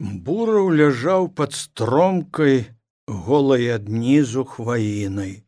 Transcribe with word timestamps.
Бураў 0.00 0.74
ляжаў 0.74 1.28
пад 1.38 1.52
стромкай 1.54 2.66
голай 3.06 3.68
аднізу 3.70 4.44
хваінай. 4.44 5.44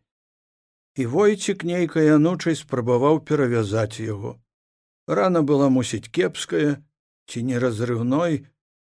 І 0.96 1.06
войцік 1.06 1.64
нейкай 1.64 2.14
анучай 2.14 2.54
спрабаваў 2.54 3.20
перавязаць 3.26 3.98
яго. 4.00 4.38
Рана 5.08 5.42
была 5.42 5.68
мусіць 5.68 6.08
кепская 6.08 6.78
ці 7.26 7.42
не 7.42 7.58
разрыўной 7.58 8.46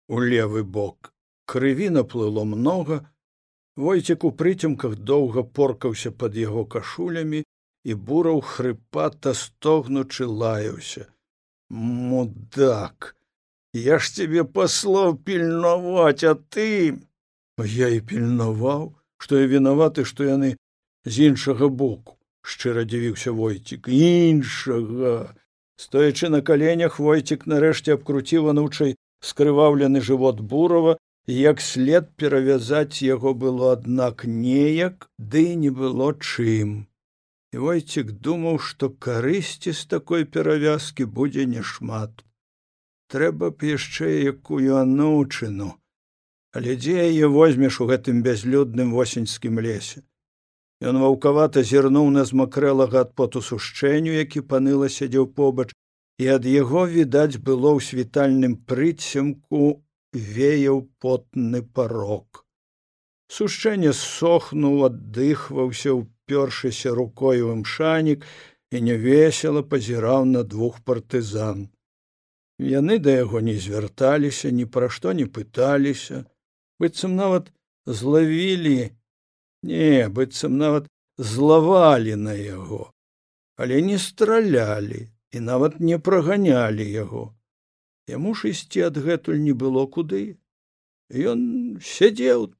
у 0.08 0.20
левы 0.20 0.64
бок. 0.64 1.14
Крыві 1.46 1.90
наплыло 1.90 2.44
многа. 2.44 3.10
Войцік 3.76 4.24
у 4.24 4.32
прыцемках 4.32 4.96
доўга 4.96 5.44
поркаўся 5.44 6.12
пад 6.12 6.36
яго 6.36 6.66
кашулямі 6.66 7.44
і 7.84 7.94
бураў 7.94 8.42
хрыпата 8.42 9.34
стогнучы 9.34 10.28
лаяўся. 10.28 11.08
Мудак! 11.70 13.16
Я 13.76 14.00
ж 14.00 14.16
тебе 14.16 14.46
паслаў 14.48 15.18
пільнаваць, 15.20 16.24
а 16.24 16.32
ты 16.40 16.96
я 17.60 17.88
і 17.92 18.00
пільнаваў, 18.08 18.96
што 19.20 19.40
я 19.42 19.50
вінаваты, 19.52 20.06
што 20.08 20.24
яны 20.24 20.56
з 21.04 21.28
іншага 21.28 21.68
боку. 21.68 22.16
Шчыра 22.40 22.86
дзівіўся 22.88 23.34
войцік. 23.36 23.90
Іншага. 23.92 25.36
Стоячы 25.76 26.30
на 26.32 26.40
каленях 26.40 27.00
войцік 27.04 27.44
нарэшце 27.52 28.00
абкруціў 28.00 28.48
анучай 28.56 28.96
скрываўлены 29.20 30.00
жывот 30.00 30.40
бурава 30.40 30.96
як 31.28 31.60
след 31.60 32.08
перавязаць 32.16 33.04
яго 33.04 33.34
было 33.34 33.74
аднак 33.76 34.24
неяк 34.24 35.10
ды 35.20 35.44
не 35.56 35.74
было 35.82 36.14
чым. 36.16 36.88
Войцік 37.52 38.16
думаў 38.24 38.62
што 38.70 38.88
карысці 39.08 39.76
з 39.76 39.84
такой 39.96 40.24
перавязкі 40.24 41.12
будзе 41.20 41.44
няшмат 41.58 42.25
трэба 43.16 43.52
б 43.56 43.72
яшчэ 43.72 44.08
якую 44.36 44.76
анучыну. 44.76 45.70
Але 46.52 46.76
дзе 46.76 46.96
яе 47.08 47.28
возьмеш 47.32 47.80
у 47.84 47.88
гэтым 47.88 48.20
бязлюдным 48.26 48.92
восеньскім 48.96 49.60
лесе. 49.66 50.02
Ён 50.84 51.00
ваўкавата 51.00 51.64
зірнуў 51.70 52.10
на 52.12 52.26
змакрэлага 52.28 53.06
ад 53.06 53.14
поту 53.20 53.42
сушчэнню 53.50 54.16
які 54.16 54.44
паныла 54.54 54.90
сядзеў 54.96 55.28
побач 55.40 55.72
і 56.20 56.28
ад 56.36 56.48
яго 56.52 56.84
відаць 56.96 57.40
было 57.40 57.72
ў 57.76 57.80
світальным 57.90 58.58
прыцемку 58.72 59.62
веяў 60.12 60.82
потны 61.00 61.62
парог. 61.78 62.44
Сушчэнне 63.38 63.94
сохнуў 64.00 64.90
аддыхваўся 64.90 65.96
ўпёршыся 66.02 66.92
рукою 67.00 67.56
імшанік 67.56 68.28
і 68.76 68.84
невесела 68.90 69.64
пазіраў 69.64 70.28
на 70.36 70.44
двух 70.44 70.84
партызан 70.84 71.66
Яны 72.60 73.00
да 73.00 73.12
яго 73.12 73.42
не 73.44 73.58
звярталіся, 73.60 74.50
ні 74.50 74.66
пра 74.66 74.88
што 74.88 75.12
не 75.12 75.26
пыталіся, 75.28 76.24
быццам 76.80 77.16
нават 77.16 77.52
злавілі, 77.86 78.96
не, 79.64 80.08
быццам 80.08 80.56
нават 80.58 80.88
злавалі 81.18 82.16
на 82.16 82.34
яго, 82.34 82.94
але 83.60 83.82
не 83.82 84.00
стралялі 84.00 85.12
і 85.32 85.40
нават 85.40 85.80
не 85.80 86.00
праганялі 86.00 86.86
яго. 86.92 87.36
Яму 88.08 88.36
ж 88.36 88.56
ісці 88.56 88.88
адгэтуль 88.88 89.42
не 89.42 89.52
было 89.52 89.84
куды. 89.88 90.38
Ён 91.12 91.82
сядзеў 91.82 92.54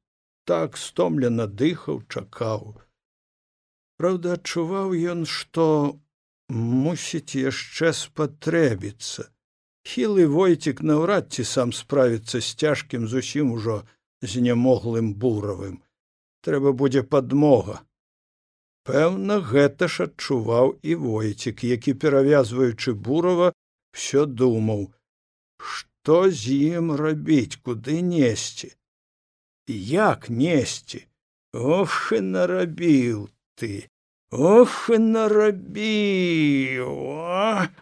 так 0.44 0.76
стомлена 0.78 1.48
дыхаў, 1.48 2.04
чакаў. 2.10 2.76
Праўда, 3.96 4.36
адчуваў 4.36 4.92
ён, 4.92 5.24
што 5.24 5.96
мусіць 6.50 7.40
яшчэ 7.40 7.94
спатрэбіцца 7.96 9.32
хілы 9.86 10.26
войцік 10.36 10.82
наўрад 10.82 11.32
ці 11.34 11.46
сам 11.46 11.74
справіцца 11.80 12.42
з 12.42 12.50
цяжкім 12.64 13.08
зусім 13.08 13.52
ужо 13.58 13.82
знямоглым 14.22 15.14
буравым. 15.14 15.82
Трэба 16.46 16.74
будзе 16.74 17.04
падмога. 17.04 17.82
Пэўна 18.86 19.40
гэта 19.42 19.90
ж 19.90 20.10
адчуваў 20.10 20.76
і 20.82 20.96
войцік 21.06 21.64
які 21.66 21.94
перавязваючы 22.02 22.94
бурава 23.08 23.54
все 23.92 24.26
думаў 24.26 24.86
што 25.58 26.18
з 26.30 26.58
ім 26.78 26.92
рабіць 27.02 27.58
куды 27.66 28.02
несці? 28.06 28.70
Як 29.68 30.30
несці? 30.30 31.02
Ох 31.54 32.12
і 32.14 32.22
нарабіў 32.22 33.26
ты 33.58 33.90
Ох 34.36 34.90
нарабіў 35.00 36.90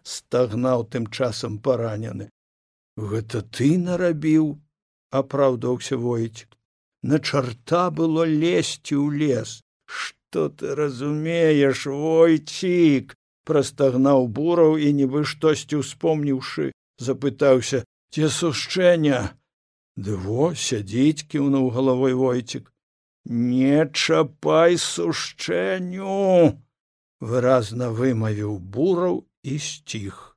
стагнаў 0.06 0.84
тым 0.94 1.08
часам 1.10 1.58
паранены. 1.58 2.30
Гэта 2.94 3.42
ты 3.42 3.70
нарабіў, 3.82 4.62
апраўдаўся 5.10 5.98
войцік. 5.98 6.54
На 7.02 7.18
чарта 7.18 7.90
было 7.90 8.26
лезці 8.30 8.94
ў 9.02 9.18
лес. 9.18 9.66
Што 9.90 10.50
ты 10.50 10.76
разумееш, 10.78 11.88
войцік, 11.90 13.18
прастагнаў 13.50 14.28
бураў 14.28 14.78
і 14.78 14.94
нібы 14.94 15.26
штосьці 15.26 15.82
успомніўшы, 15.82 16.70
запытаўся, 17.02 17.82
ці 18.14 18.30
сушчэння. 18.30 19.34
Ды 19.98 20.22
во 20.22 20.54
сядзіць 20.54 21.26
кіўнуў 21.34 21.74
галавой 21.74 22.14
войцік 22.14 22.73
не 23.26 23.86
чапай 23.94 24.78
сушчэнню 24.78 26.60
выразна 27.24 27.90
вымавіў 27.90 28.60
бураў 28.60 29.24
і 29.44 29.60
сціх. 29.60 30.36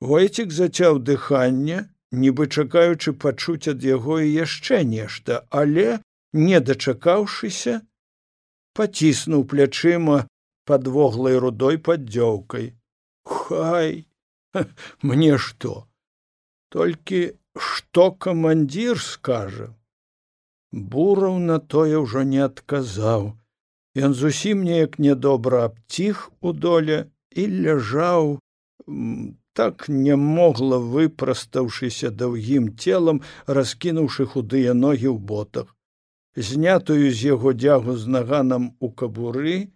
Войцік 0.00 0.52
зацяў 0.52 0.98
дыханне 0.98 1.92
нібы 2.12 2.48
чакаючы 2.48 3.12
пачуць 3.12 3.68
ад 3.72 3.84
яго 3.84 4.18
і 4.20 4.32
яшчэ 4.32 4.82
нешта 4.84 5.44
але 5.50 6.00
не 6.32 6.60
дачакаўшыся 6.60 7.80
паціснуў 8.72 9.44
плячыма 9.52 10.24
пад 10.64 10.88
воглай 10.88 11.36
рудой 11.36 11.78
паддзёўкай. 11.78 12.72
Хай 13.24 14.06
мне 15.02 15.36
што? 15.38 15.86
Толькі 16.72 17.36
што 17.60 18.10
камандзір 18.12 18.96
скажа 18.98 19.68
бураў 20.72 21.38
на 21.38 21.58
тое 21.58 22.00
ўжо 22.02 22.22
не 22.22 22.40
адказаў. 22.44 23.32
Ён 23.96 24.14
зусім 24.16 24.64
неяк 24.64 24.98
нядобра 24.98 25.64
абціх 25.68 26.30
у 26.40 26.52
доле 26.52 27.12
і 27.36 27.46
ляжаў 27.64 28.40
так 29.52 29.88
не 29.88 30.16
могла 30.16 30.78
выпрастаўшыся 30.78 32.10
даўгім 32.10 32.72
целам 32.80 33.20
раскінуўшы 33.46 34.26
худыя 34.32 34.72
ногі 34.72 35.12
ў 35.12 35.18
ботах. 35.20 35.68
Знятую 36.36 37.12
з 37.12 37.36
яго 37.36 37.52
дзягу 37.52 37.96
з 38.00 38.08
наганам 38.08 38.72
у 38.80 38.88
кабуры 38.88 39.68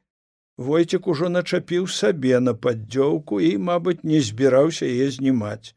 войцік 0.57 1.09
ужо 1.13 1.29
начапіў 1.29 1.87
сабе 1.93 2.41
на 2.41 2.57
паддзёўку 2.57 3.41
і 3.45 3.57
мабыць 3.69 4.01
не 4.03 4.21
збіраўся 4.25 4.89
яе 4.89 5.13
знімаць 5.13 5.77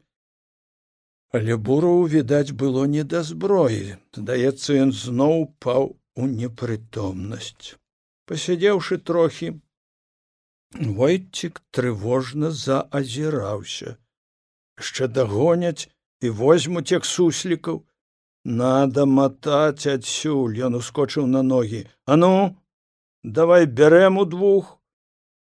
але 1.32 1.56
буру 1.56 2.08
відаць 2.10 2.50
было 2.50 2.86
не 2.86 3.04
да 3.04 3.22
зброі. 3.22 3.96
Здаецца 4.16 4.74
ён 4.84 4.92
зноў 4.92 5.46
паў 5.62 5.96
у 6.16 6.26
непрытомнасць. 6.26 7.74
Пасядзеўшы 8.26 8.98
трохі 8.98 9.52
войцік 10.74 11.62
трывожна 11.70 12.50
заазіраўся. 12.50 13.96
Яшчэ 14.78 15.08
дагоняць 15.08 15.90
і 16.20 16.30
возьмуць 16.30 16.90
як 16.92 17.04
суслікаў. 17.04 17.84
Надо 18.44 19.04
матаць 19.06 19.86
адсюль! 19.86 20.56
Ён 20.64 20.74
ускочыў 20.80 21.26
на 21.26 21.42
ногі. 21.42 21.86
А 22.06 22.16
ну 22.16 22.56
давай 23.22 23.66
бярэм 23.66 24.18
у 24.18 24.24
двух! 24.24 24.78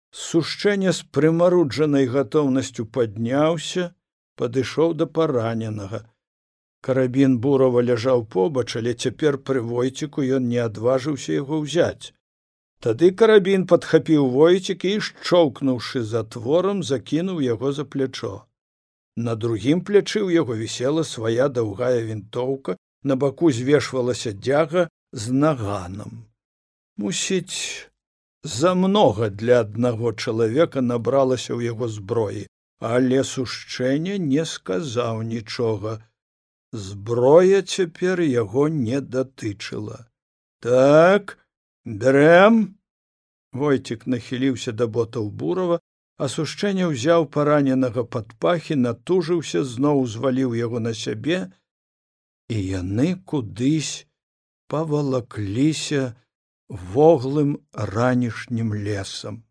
Сушчэнне 0.10 0.92
з 0.92 1.06
прымаруджанай 1.14 2.10
гатоўнасцю 2.10 2.86
падняўся 2.86 3.94
падышоў 4.40 4.96
да 5.02 5.06
параненага. 5.18 6.02
Карабін 6.88 7.38
бурава 7.44 7.82
ляжаў 7.88 8.24
побач 8.36 8.70
але 8.80 8.94
цяпер 9.06 9.38
пры 9.50 9.64
войціку 9.72 10.24
ён 10.38 10.48
не 10.52 10.60
адважыўся 10.66 11.36
яго 11.36 11.60
ўзяць. 11.64 12.14
Тады 12.86 13.10
карабін 13.22 13.66
падхапіў 13.72 14.30
войцік 14.36 14.86
і 14.88 14.94
шчоўкнуўшы 15.08 16.04
затворам 16.12 16.84
закінуў 16.90 17.42
яго 17.46 17.72
за 17.80 17.84
плячо. 17.96 18.32
На 19.28 19.36
другім 19.36 19.82
плячы 19.90 20.22
ў 20.24 20.40
яго 20.40 20.56
вісела 20.56 21.04
свая 21.04 21.50
даўгая 21.58 22.00
вінтоўка 22.12 22.78
на 23.04 23.20
баку 23.24 23.52
звешвалася 23.58 24.32
дзяга 24.32 24.88
з 25.12 25.36
наганам. 25.44 26.24
Мусіць 26.96 27.92
замнога 28.44 29.28
для 29.42 29.60
аднаго 29.66 30.16
чалавека 30.16 30.86
набралася 30.94 31.52
ў 31.60 31.76
яго 31.76 31.92
зброі 31.92 32.48
але 32.80 33.24
сушчэнне 33.24 34.18
не 34.20 34.46
сказаў 34.46 35.22
нічога. 35.24 36.00
Зброя 36.72 37.62
цяпер 37.62 38.22
яго 38.22 38.68
не 38.70 39.02
датычыла. 39.02 40.08
Так 40.60 41.38
дрем 41.86 42.76
войцік 43.52 44.08
нахіліўся 44.08 44.72
да 44.72 44.88
ботаў 44.88 45.30
бурава 45.32 45.80
а 46.20 46.28
сушчэнне 46.28 46.88
ўзяў 46.92 47.26
параненага 47.34 48.04
пад 48.04 48.36
пахі 48.44 48.76
натужыўся 48.76 49.64
зноў 49.64 50.06
зваліў 50.14 50.56
яго 50.60 50.80
на 50.84 50.94
сябе 51.02 51.40
і 52.52 52.58
яны 52.60 53.16
кудысь 53.32 54.06
павалакліся 54.68 56.16
воглым 56.70 57.58
ранішнім 57.74 58.74
лесам. 58.88 59.44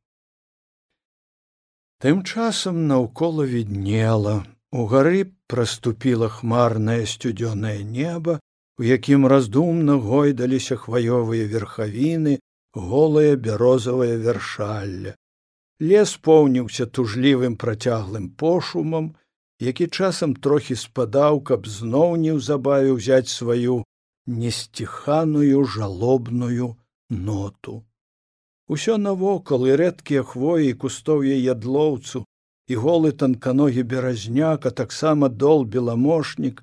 Тым 1.98 2.22
часам 2.22 2.86
наўкола 2.86 3.44
віднела, 3.44 4.46
у 4.70 4.86
гары 4.90 5.22
праступіла 5.50 6.28
хмарнае 6.30 7.02
сцюдзёнае 7.12 7.82
неба, 7.82 8.38
у 8.78 8.86
якім 8.86 9.26
раздумна 9.26 9.96
гойдаліся 9.98 10.78
хваёвыя 10.78 11.48
верхавіны, 11.54 12.38
голае 12.74 13.34
бярозавае 13.34 14.14
вяршалля. 14.22 15.16
Лес 15.80 16.14
поўніўся 16.22 16.86
тужлівым 16.86 17.58
працяглым 17.58 18.30
пошумам, 18.30 19.10
які 19.58 19.90
часам 19.90 20.38
трохі 20.38 20.78
спадаў, 20.78 21.42
каб 21.42 21.66
зноў 21.66 22.14
неўзабаве 22.22 22.94
ўзяць 22.94 23.34
сваю 23.34 23.82
несціханую 24.26 25.66
жалобную 25.66 26.76
ноту. 27.10 27.82
Усё 28.68 28.98
навокал 29.00 29.64
і 29.66 29.76
рэдкія 29.80 30.22
хвоі 30.28 30.72
кустоўе 30.80 31.36
ядлоўцу 31.40 32.24
і 32.68 32.74
голы 32.76 33.12
танканогі 33.22 33.84
беразняка 33.92 34.70
таксама 34.80 35.28
дол 35.42 35.64
беламошнік 35.64 36.60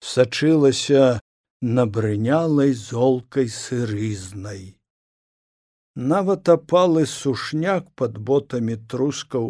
сачылася 0.00 1.20
набрынялай 1.60 2.72
золкай 2.72 3.52
сырызнай. 3.52 4.62
Нават 5.94 6.48
апалы 6.48 7.04
сушняк 7.04 7.92
пад 8.00 8.16
ботамі 8.16 8.80
трускаў 8.88 9.48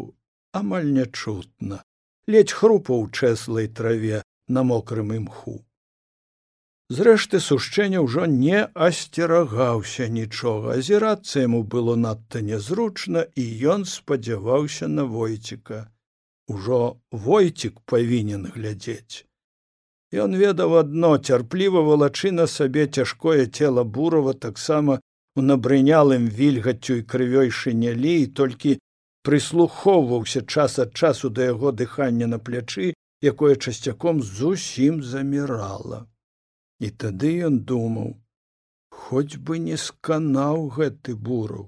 амаль 0.59 0.91
нячутна, 0.99 1.85
ледзь 2.27 2.59
хрупаў 2.59 3.07
чэслай 3.15 3.71
траве 3.71 4.27
на 4.49 4.67
мокрым 4.67 5.15
імху 5.15 5.63
зрэшты 6.97 7.41
сушчэння 7.41 8.03
ўжо 8.05 8.27
не 8.31 8.61
асцерагаўся 8.87 10.09
нічога. 10.13 10.77
Азірацца 10.79 11.45
яму 11.45 11.63
было 11.75 11.97
надта 11.97 12.43
нязручна 12.45 13.25
і 13.35 13.45
ён 13.75 13.85
спадзяваўся 13.89 14.89
на 14.89 15.05
войціка 15.05 15.89
ужо 16.49 16.81
войцік 17.11 17.81
павінен 17.87 18.47
глядзець. 18.55 19.25
Ён 20.13 20.37
ведаў 20.37 20.77
адно 20.83 21.17
цярпліва 21.17 21.81
валачы 21.87 22.33
на 22.37 22.47
сабе 22.47 22.87
цяжкое 22.87 23.47
цела 23.47 23.85
бурава 23.85 24.35
таксама 24.35 25.01
у 25.37 25.43
набрынялым 25.49 26.29
вільгаццю 26.29 27.01
і 27.01 27.07
крывёй 27.15 27.49
шынялі 27.49 28.17
і 28.23 28.33
толькі 28.41 28.79
прыслухоўваўся 29.25 30.45
час 30.45 30.79
ад 30.85 30.93
часу 30.93 31.31
да 31.31 31.49
яго 31.49 31.73
дыхання 31.73 32.29
на 32.35 32.39
плячы 32.39 32.93
якое 33.23 33.57
часцяком 33.57 34.23
зусім 34.23 35.03
замірала 35.03 36.05
і 36.87 36.91
тады 37.05 37.33
ён 37.49 37.61
думаў 37.73 38.11
хоць 39.03 39.41
бы 39.49 39.59
не 39.69 39.79
сканаў 39.87 40.67
гэты 40.79 41.17
бураў 41.29 41.67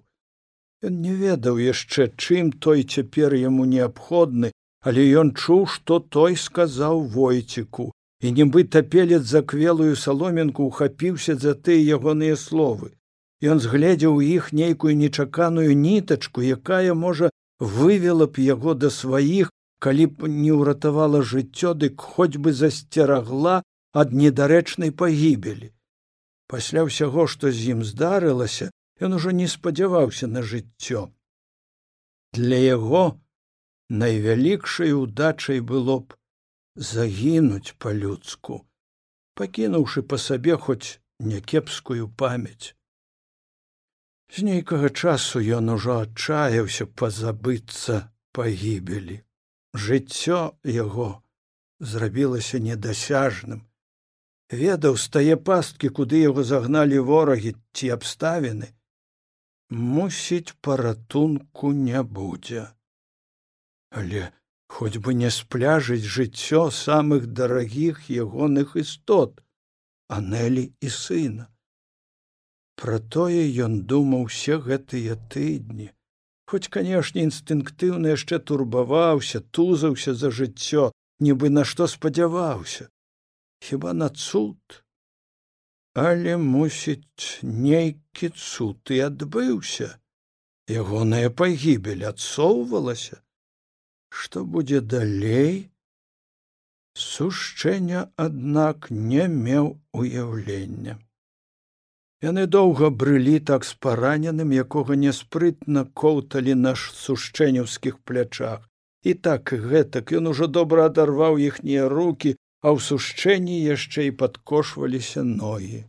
ён 0.89 1.01
не 1.07 1.15
ведаў 1.25 1.61
яшчэ 1.65 2.11
чым 2.25 2.53
той 2.67 2.87
цяпер 2.97 3.37
яму 3.41 3.69
неабходны 3.75 4.53
але 4.91 5.05
ён 5.21 5.33
чуў 5.43 5.67
што 5.75 6.01
той 6.17 6.37
сказаў 6.47 7.05
войціку 7.19 7.93
і 8.25 8.33
нібыта 8.33 8.83
пелец 8.83 9.23
за 9.31 9.43
квелую 9.43 9.97
саломінку 10.01 10.69
ухапіўся 10.71 11.35
за 11.37 11.53
тыя 11.55 11.97
ягоныя 11.97 12.37
словы. 12.41 12.93
Ён 13.45 13.61
згледзеў 13.61 14.21
у 14.21 14.23
іх 14.25 14.53
нейкую 14.53 14.97
нечаканую 14.97 15.77
нітачку 15.77 16.45
якая 16.57 16.95
можа 16.95 17.29
вывела 17.61 18.27
б 18.27 18.45
яго 18.45 18.75
да 18.75 18.91
сваіх 18.91 19.51
калі 19.87 20.07
б 20.17 20.31
не 20.37 20.53
ўратавала 20.57 21.21
жыццё 21.33 21.75
дык 21.77 22.01
хоць 22.01 22.41
бы 22.41 22.57
засцерагла 22.61 23.61
ад 23.95 24.13
недарэчнай 24.13 24.91
пагібелі. 24.91 25.71
Пасля 26.51 26.83
ўсяго, 26.85 27.27
што 27.31 27.51
з 27.55 27.75
ім 27.75 27.85
здарылася, 27.87 28.71
ён 29.01 29.17
ужо 29.19 29.31
не 29.31 29.47
спадзяваўся 29.49 30.27
на 30.27 30.43
жыццё. 30.43 31.15
Для 32.35 32.59
яго 32.59 33.05
найвялікшай 33.89 34.93
удачай 34.99 35.61
было 35.61 36.01
б 36.03 36.19
загінуць 36.75 37.79
па-людску, 37.79 38.67
пакінуўшы 39.39 40.03
па 40.03 40.19
сабе 40.19 40.57
хоць 40.59 40.99
някепскую 41.19 42.11
памяць. 42.23 42.75
З 44.35 44.43
нейкага 44.49 44.91
часу 44.91 45.39
ён 45.39 45.71
ужо 45.77 46.01
адчаяўся 46.03 46.87
пазабыцца 46.87 48.11
пагібелі. 48.35 49.23
Жыццё 49.75 50.41
яго 50.67 51.23
зрабілася 51.79 52.59
недасяжным 52.59 53.63
ведаў 54.53 54.97
стае 54.97 55.37
пасткі 55.37 55.89
куды 55.89 56.21
яго 56.21 56.45
загналі 56.45 56.99
ворагі 56.99 57.55
ці 57.73 57.91
абставіны 57.97 58.73
мусіць 59.71 60.55
паратунку 60.61 61.73
не 61.73 62.03
будзе. 62.03 62.69
Але 63.91 64.31
хоць 64.69 64.99
бы 64.99 65.15
не 65.15 65.31
спляжыць 65.31 66.05
жыццё 66.05 66.71
самых 66.71 67.27
дарагіх 67.27 68.11
ягоных 68.11 68.77
істот 68.77 69.41
анелі 70.09 70.73
і 70.81 70.89
сына. 70.89 71.49
Пра 72.77 72.99
тое 72.99 73.43
ён 73.65 73.83
думаў 73.87 74.27
усе 74.29 74.59
гэтыя 74.59 75.17
тыдні. 75.31 75.91
Хоць 76.47 76.69
канешне 76.69 77.23
інстынктыўна 77.25 78.13
яшчэ 78.13 78.39
турбаваўся 78.39 79.41
тузаўся 79.41 80.15
за 80.15 80.31
жыццё 80.31 80.91
нібы 81.21 81.49
на 81.51 81.65
што 81.65 81.87
спадзяваўся 81.89 82.91
хіба 83.65 83.93
на 83.93 84.09
цуд? 84.09 84.85
Але 85.95 86.37
мусіць 86.37 87.41
нейкі 87.43 88.29
цуд 88.29 88.91
і 88.91 88.99
адбыўся. 89.09 89.89
Ягоная 90.69 91.31
пагібель 91.31 92.03
адсоўвалася. 92.11 93.21
Што 94.11 94.45
будзе 94.45 94.81
далей? 94.81 95.71
Сушчэння 97.05 98.05
аднак 98.27 98.91
не 98.91 99.27
меў 99.29 99.73
уяўлення. 99.93 100.99
Яны 102.25 102.47
доўга 102.47 102.91
брылі 102.91 103.39
так 103.49 103.65
з 103.69 103.75
параненым 103.87 104.53
якога 104.57 104.97
няспрытна 105.01 105.85
коўталі 106.03 106.55
на 106.61 106.77
сушчэнняўскіх 106.77 107.99
плячах. 108.09 108.71
І 109.05 109.15
так 109.15 109.53
гэтак. 109.53 110.13
Ён 110.17 110.33
ужо 110.33 110.47
добра 110.49 110.87
адарваў 110.91 111.37
іхнія 111.39 111.89
руки 111.93 112.37
а 112.65 112.73
ў 112.73 112.81
сушчэнні 112.81 113.57
яшчэ 113.61 114.09
і 114.09 114.17
падкошваліся 114.21 115.23
ногі. 115.29 115.85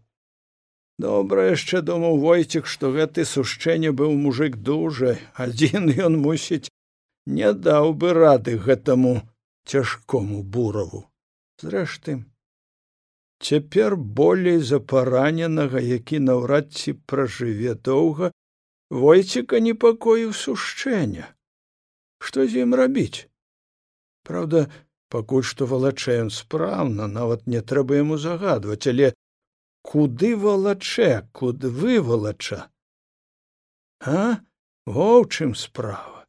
Добра 1.00 1.46
яшчэ 1.48 1.80
думаў 1.88 2.20
войцік, 2.20 2.68
што 2.68 2.92
гэты 2.92 3.24
сушчэнне 3.30 3.92
быў 4.02 4.16
мужик 4.20 4.60
дужа, 4.70 5.16
адзін 5.46 5.92
ён 6.08 6.20
мусіць 6.20 6.68
не 7.26 7.52
даў 7.68 7.94
бы 8.02 8.12
рады 8.18 8.56
гэтаму 8.68 9.14
цяжкому 9.66 10.44
бураву. 10.44 11.04
Зрэшты, 11.64 12.18
цяпер 13.40 13.96
болей 13.96 14.60
за 14.60 14.80
параненага, 14.80 15.80
які 15.80 16.20
наўрад 16.20 16.74
ці 16.76 16.96
пражыве 17.08 17.76
доўга, 17.76 18.32
войціка 18.90 19.64
непакоіў 19.64 20.36
сушчэння. 20.36 21.32
Што 22.20 22.48
з 22.48 22.68
ім 22.68 22.76
рабіць? 22.76 23.28
Праўда, 24.28 24.68
пакуль 25.16 25.48
што 25.54 25.72
валачэ 25.74 26.20
ён 26.28 26.32
спраўна 26.38 27.10
нават 27.18 27.48
не 27.56 27.66
трэба 27.74 28.04
яму 28.04 28.22
загадваць 28.28 28.84
але 28.94 29.12
куды 29.92 30.36
валачэ 30.46 31.12
куды 31.42 31.76
вывалача 31.82 32.66
а? 34.06 34.42
Во 34.86 35.06
ў 35.22 35.30
чым 35.34 35.56
справа? 35.58 36.26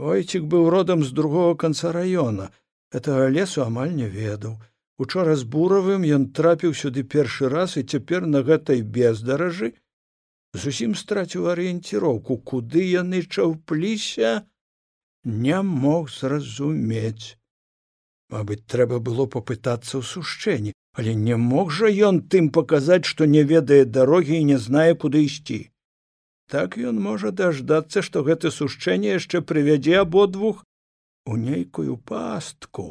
Войцік 0.00 0.46
быў 0.48 0.70
родам 0.72 1.04
з 1.04 1.12
другого 1.12 1.54
канца 1.54 1.92
раёна. 1.92 2.48
Гэтага 2.94 3.28
лесу 3.28 3.64
амаль 3.64 3.92
не 3.92 4.08
ведаў. 4.08 4.56
Учора 4.98 5.34
з 5.36 5.44
буравым 5.44 6.06
ён 6.16 6.30
трапіў 6.32 6.72
сюды 6.72 7.04
першы 7.04 7.50
раз 7.52 7.76
і 7.76 7.84
цяпер 7.84 8.26
на 8.26 8.40
гэтай 8.46 8.80
бездаражы 8.82 9.74
зусім 10.54 10.94
страціў 10.94 11.50
арыенціроўку. 11.52 12.38
Куды 12.38 12.88
яны 12.88 13.20
чаўпліся 13.22 14.48
не 15.24 15.60
мог 15.62 16.08
зразумець 16.08 17.36
Мабыць, 18.34 18.64
трэба 18.72 18.98
было 19.00 19.24
папытацца 19.24 19.98
ў 19.98 20.04
сушчэнні, 20.04 20.72
але 21.00 21.14
не 21.16 21.36
мог 21.40 21.72
жа 21.72 21.88
ён 22.08 22.20
тым 22.34 22.50
паказаць, 22.52 23.08
што 23.08 23.24
не 23.24 23.42
ведае 23.52 23.84
дарогі 23.96 24.36
і 24.36 24.48
не 24.52 24.58
знае, 24.58 24.92
куды 24.94 25.24
ісці. 25.24 25.60
Так 26.52 26.76
ён 26.76 27.00
можа 27.00 27.32
даждацца, 27.32 28.04
што 28.04 28.24
гэта 28.28 28.52
сушчэнне 28.52 29.16
яшчэ 29.16 29.40
прывядзе 29.40 29.98
абодвух 30.04 30.64
у 31.26 31.36
нейкую 31.36 31.96
пастку 32.12 32.88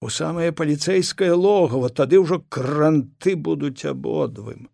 у 0.00 0.08
самае 0.14 0.52
паліцэйскае 0.54 1.32
логава, 1.34 1.88
тады 1.90 2.20
ўжо 2.22 2.38
кранты 2.48 3.34
будуць 3.34 3.84
абодвым. 3.88 4.68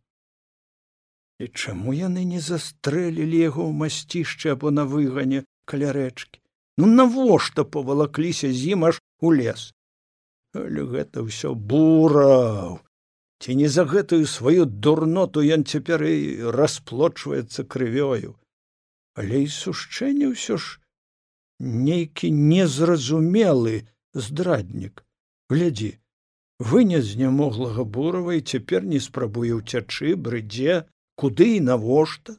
І 1.40 1.48
чаму 1.48 1.94
яны 1.96 2.28
не 2.28 2.42
застрэлілі 2.44 3.38
яго 3.48 3.66
ў 3.66 3.72
масцішчы 3.82 4.54
або 4.54 4.74
на 4.74 4.84
выгане 4.90 5.46
каля 5.70 5.94
рэчкі 5.96 6.44
ну 6.76 6.86
навошта 6.86 7.64
павалакліся 7.64 8.50
з 8.52 8.74
ім 8.74 8.86
аж 8.90 9.00
у 9.20 9.32
лес 9.38 9.70
але 10.54 10.86
гэта 10.86 11.26
ўсё 11.26 11.54
бураў? 11.54 12.78
Ці 13.42 13.54
не 13.60 13.68
за 13.68 13.84
гэтую 13.84 14.24
сваю 14.30 14.64
дурноту 14.64 15.42
ён 15.42 15.66
цяпер 15.66 16.06
і 16.06 16.50
расплочваецца 16.54 17.66
крывёю? 17.66 18.38
Але 19.18 19.44
і 19.44 19.50
сушчэнне 19.50 20.30
ўсё 20.32 20.56
ж 20.56 20.78
нейкі 21.60 22.30
незразумелы 22.30 23.86
здраднік. 24.14 25.04
Глядзі 25.50 25.98
вынес 26.58 27.04
знямоглага 27.12 27.84
бурава 27.84 28.34
і 28.34 28.40
цяпер 28.40 28.86
не 28.86 29.00
спрабуе 29.00 29.58
ўцячы 29.58 30.14
брыдзе 30.16 30.86
куды 31.18 31.58
і 31.58 31.60
навошта? 31.68 32.38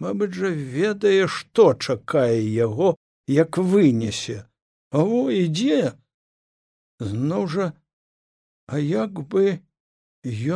Мабыць 0.00 0.32
жа 0.32 0.50
ведае 0.50 1.28
што 1.28 1.74
чакае 1.76 2.40
яго 2.40 2.96
як 3.28 3.58
вынесе. 3.58 4.48
А 4.90 5.04
во 5.04 5.28
ідзе 5.30 5.99
зноў 7.00 7.48
жа 7.56 7.72
а 8.70 8.78
як 8.78 9.20
бы 9.32 9.58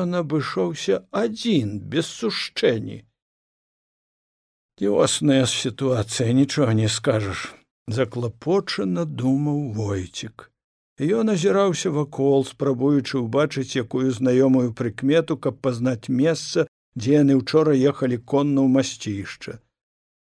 ён 0.04 0.14
абышоўся 0.20 1.02
адзін 1.10 1.80
без 1.80 2.06
сушчэнні? 2.06 3.02
Дзёсная 4.78 5.44
сітуацыя 5.50 6.32
нічога 6.32 6.74
не 6.78 6.88
скажаш 6.88 7.46
заклапочана 7.98 9.04
думаў 9.04 9.72
войцік 9.78 10.50
ён 11.00 11.30
азіраўся 11.34 11.90
вакол 11.90 12.44
спрабуючы 12.46 13.18
ўбачыць 13.18 13.74
якую 13.74 14.14
знаёмую 14.14 14.70
прыкмету 14.78 15.36
каб 15.36 15.58
пазнаць 15.58 16.08
месца 16.08 16.66
дзе 16.94 17.18
яны 17.18 17.34
учора 17.34 17.74
ехалі 17.74 18.18
конна 18.18 18.62
ў 18.62 18.68
масцішча. 18.70 19.58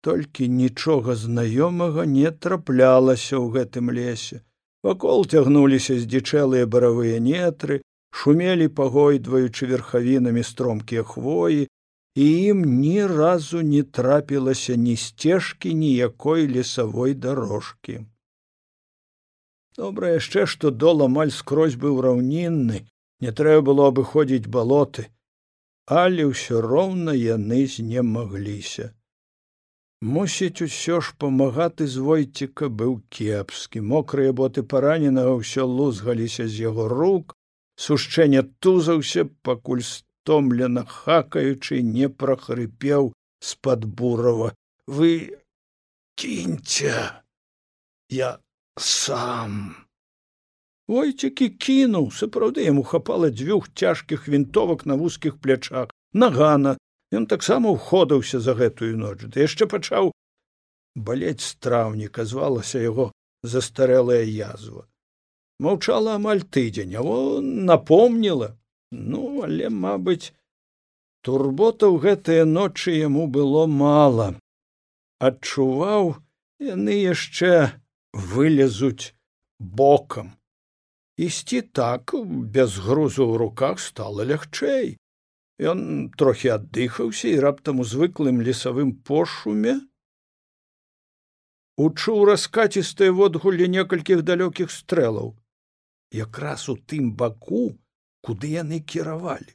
Толькі 0.00 0.48
нічога 0.48 1.12
знаёмага 1.12 2.08
не 2.08 2.30
траплялася 2.30 3.36
ў 3.36 3.52
гэтым 3.52 3.92
лесе 3.92 4.40
вакол 4.82 5.26
цягнуліся 5.26 5.96
здзічэлыя 6.02 6.66
баравыя 6.66 7.20
нетры 7.20 7.80
шумелі 8.10 8.68
пагойдваючы 8.80 9.68
верхавінамі 9.72 10.42
стромкія 10.42 11.02
хвоі 11.04 11.68
і 12.16 12.26
ім 12.50 12.64
ні 12.80 13.06
разу 13.06 13.62
не 13.62 13.82
трапілася 13.82 14.76
ні 14.76 14.96
сцежкі 14.96 15.74
ніякой 15.74 16.48
лесавой 16.52 17.14
дарожкі. 17.14 18.04
Добра 19.76 20.16
яшчэ 20.16 20.46
што 20.48 20.70
дол 20.70 21.04
амаль 21.04 21.34
скрозь 21.38 21.76
быў 21.76 22.00
раўнінны 22.00 22.80
не 23.20 23.32
трэба 23.32 23.68
было 23.68 23.92
абыходзіць 23.92 24.48
балоты 24.48 25.12
але 25.86 26.26
ўсё 26.32 26.60
роўна 26.64 27.12
яны 27.14 27.66
знемагліся 27.70 28.95
мусіць 30.00 30.62
усё 30.62 31.00
ж 31.00 31.14
памагаты 31.18 31.86
з 31.86 31.96
войціка 31.96 32.68
быў 32.68 33.00
кепскі. 33.08 33.80
Мокрыя 33.80 34.32
боты 34.32 34.62
параненага 34.62 35.36
ўсё 35.40 35.64
лузгаліся 35.64 36.48
з 36.48 36.68
яго 36.68 36.88
рук. 36.88 37.34
Сушчэнне 37.76 38.42
тузаўся 38.60 39.28
пакуль 39.42 39.82
стомлена 39.82 40.84
хакаючы 40.84 41.82
не 41.82 42.08
прахрыпеў 42.08 43.12
з 43.40 43.54
пад 43.60 43.84
бурава. 43.84 44.52
Вы 44.86 45.36
кіньце 46.16 47.22
я 48.08 48.38
сам 48.78 49.76
Войцікі 50.86 51.48
кінуў, 51.58 52.12
сапраўды 52.14 52.62
яму 52.62 52.82
хапала 52.86 53.30
дзвюх 53.30 53.66
цяжкіх 53.74 54.28
вінтовак 54.28 54.86
на 54.86 54.94
вузкіх 54.94 55.38
плячах. 55.42 55.90
Нагана 56.12 56.76
ён 57.12 57.26
таксама 57.30 57.70
ўходаўся 57.76 58.40
за 58.40 58.54
гэтую 58.58 58.96
ноч 58.98 59.18
ды 59.26 59.46
яшчэ 59.46 59.70
пачаў 59.70 60.10
балець 60.96 61.44
страўніка 61.44 62.24
звалася 62.24 62.80
яго 62.80 63.12
застарэлая 63.42 64.24
язва. 64.24 64.86
Маўчала 65.60 66.16
амаль 66.16 66.42
тыдзень 66.42 66.96
яго 66.96 67.40
напомніла. 67.40 68.56
Ну 68.90 69.42
але 69.44 69.68
мабыць 69.68 70.32
турбота 71.22 71.88
ў 71.88 72.00
гэтыя 72.04 72.44
ночы 72.48 72.96
яму 72.96 73.26
было 73.26 73.66
мала. 73.66 74.28
Адчуваў 75.20 76.16
яны 76.60 76.96
яшчэ 76.96 77.52
вылезуць 78.12 79.12
бокам. 79.58 80.36
Ісці 81.16 81.62
так 81.72 82.12
без 82.56 82.76
грузу 82.76 83.24
ў 83.24 83.40
руках 83.40 83.80
стала 83.80 84.28
лягчэй 84.28 84.96
ён 85.58 86.10
трохі 86.16 86.48
аддыхаўся 86.60 87.28
і 87.28 87.40
раптам 87.40 87.80
у 87.80 87.84
звыклым 87.84 88.40
лесавым 88.44 88.92
пошуме 88.92 89.80
учуў 91.76 92.24
раскацістыя 92.28 93.12
водгуллі 93.12 93.68
некалькіх 93.68 94.22
далёкіх 94.22 94.70
стрэлаў. 94.70 95.36
Якраз 96.12 96.68
у 96.68 96.76
тым 96.76 97.12
баку 97.12 97.76
куды 98.20 98.52
яны 98.56 98.80
кіравалі. 98.80 99.52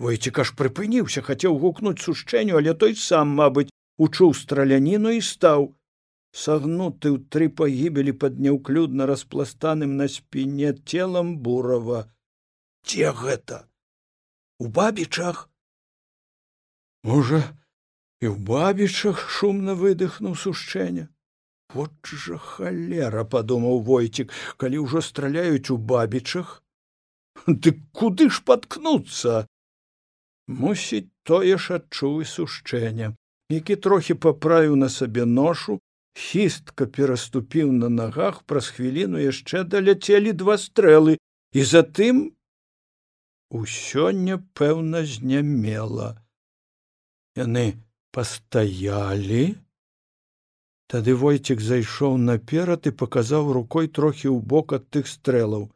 Войцік 0.00 0.38
аж 0.42 0.54
прыпыніўся 0.58 1.22
хацеў 1.22 1.58
гукнуць 1.62 2.02
сушчэнню 2.02 2.56
але 2.58 2.74
той 2.74 2.94
сам 2.94 3.34
мабыць 3.36 3.70
учуў 3.98 4.34
страляніну 4.34 5.10
і 5.14 5.20
стаў. 5.20 5.74
Сагнуты 6.32 7.10
ў 7.14 7.18
тры 7.30 7.50
пагібелі 7.50 8.14
пад 8.22 8.38
няўклюдна 8.38 9.06
распластаным 9.06 9.98
на 9.98 10.06
спіне 10.08 10.74
целам 10.86 11.38
бурава. 11.42 12.06
Дзе 12.86 13.10
гэта 13.10 13.69
у 14.60 14.68
бабічах. 14.68 15.48
Можа 17.02 17.40
і 18.20 18.28
ў 18.28 18.36
бабічах 18.36 19.24
шумна 19.36 19.74
выдыхнуў 19.82 20.36
сушчэння 20.36 21.08
вот 21.74 21.92
жа 22.24 22.36
халера 22.36 23.22
падумаў 23.32 23.80
войцік 23.86 24.34
калі 24.60 24.84
ўжо 24.84 25.00
страляюць 25.06 25.70
у 25.70 25.78
бабічах. 25.78 26.60
Ты 27.46 27.78
куды 27.96 28.28
ж 28.28 28.42
паткнуцца? 28.44 29.46
Мусіць 30.50 31.08
тое 31.22 31.56
ж 31.56 31.78
адчуў 31.80 32.20
і 32.26 32.28
сушчэння 32.28 33.14
які 33.50 33.76
трохі 33.76 34.14
паправіў 34.14 34.76
на 34.76 34.88
сабе 34.88 35.24
ношу 35.26 35.78
хістка 36.14 36.86
пераступіў 36.86 37.72
на 37.72 37.88
нагах 37.88 38.42
праз 38.50 38.70
хвіліну 38.76 39.18
яшчэ 39.22 39.64
даляцелі 39.74 40.32
два 40.42 40.56
стрэлы 40.58 41.16
і 41.52 41.64
затым 41.72 42.22
усё 43.50 44.10
няпэўна 44.14 45.02
знямела. 45.04 46.14
Яны 47.36 47.82
пастаялі. 48.14 49.58
Тады 50.90 51.14
войцік 51.14 51.60
зайшоў 51.62 52.16
наперад 52.18 52.86
і 52.90 52.94
паказаў 53.02 53.52
рукой 53.58 53.90
трохі 53.98 54.26
ў 54.30 54.38
бок 54.52 54.74
ад 54.78 54.88
тых 54.90 55.10
стрэлаў. 55.10 55.70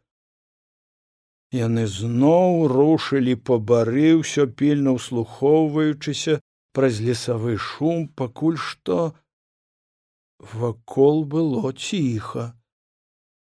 Яны 1.55 1.87
зноў 1.87 2.67
рушылі 2.71 3.35
па 3.49 3.59
бары 3.63 4.11
ўсё 4.23 4.47
пільна 4.59 4.95
ўслухоўваючыся 4.99 6.41
праз 6.75 6.99
лесавы 6.99 7.55
шум 7.59 8.09
пакуль 8.19 8.59
што 8.59 9.15
вакол 10.39 11.23
было 11.25 11.71
ціха. 11.73 12.59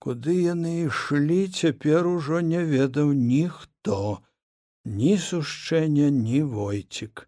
Куды 0.04 0.36
яны 0.44 0.74
ішлі 0.92 1.48
цяпер 1.48 2.08
ужо 2.08 2.44
не 2.44 2.60
ведаў 2.68 3.16
ніхто 3.16 3.73
ні 3.88 5.18
сушчэння 5.18 6.10
ні 6.20 6.44
войцік 6.56 7.28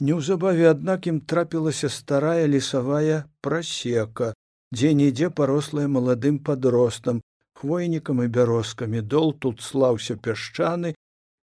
неўзабаве 0.00 0.70
аднак 0.70 1.10
ім 1.12 1.20
трапілася 1.32 1.92
старая 1.98 2.46
лесавая 2.54 3.18
прасека 3.40 4.32
дзе 4.72 4.94
нідзе 5.02 5.28
парослая 5.42 5.88
маладым 5.98 6.38
падростам 6.48 7.20
хвойнікам 7.62 8.22
і 8.24 8.28
бярозкамі. 8.28 9.00
Дол 9.02 9.34
тут 9.38 9.60
слаўся 9.60 10.16
пясчаны 10.16 10.94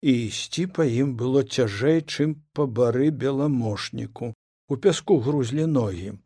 і 0.01 0.12
ісці 0.27 0.65
па 0.75 0.84
ім 0.84 1.15
было 1.15 1.43
цяжэй 1.43 2.01
чым 2.03 2.36
па 2.58 2.65
бары 2.65 3.12
беламошніку. 3.24 4.34
У 4.67 4.77
пяску 4.77 5.20
грузлі 5.20 5.67
ногі. 5.72 6.17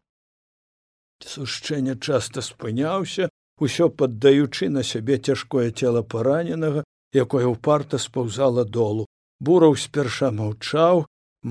Сушчэнне 1.21 1.97
часта 2.01 2.41
спыняўся 2.41 3.29
усё 3.61 3.89
паддаючы 3.89 4.69
на 4.69 4.83
сябе 4.83 5.17
цяжкое 5.17 5.69
цела 5.71 6.01
параненага 6.01 6.84
якое 7.23 7.45
ўпарта 7.51 7.99
спаўзала 8.05 8.65
долу. 8.77 9.05
Бураў 9.39 9.75
спярша 9.79 10.31
маўчаў 10.35 11.05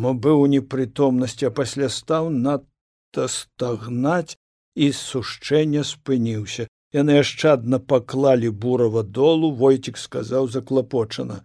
мо 0.05 0.15
быў 0.27 0.45
у 0.45 0.47
непрытомнасці 0.55 1.51
а 1.51 1.53
пасля 1.59 1.89
стаў 1.89 2.31
надта 2.31 3.29
стагнаць 3.37 4.37
і 4.75 4.91
сушчэння 5.01 5.85
спыніўся. 5.93 6.69
Яны 6.95 7.19
ашчадна 7.21 7.79
паклалі 7.93 8.51
бурава 8.51 9.03
долу 9.03 9.55
войцік 9.63 9.97
сказаў 9.99 10.51
заклапочана. 10.57 11.41